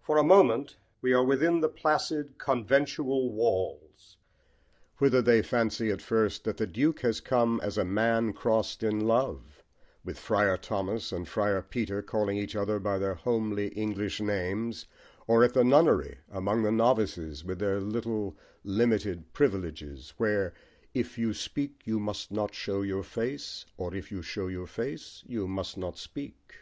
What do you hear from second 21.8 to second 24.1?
you must not show your face, Or if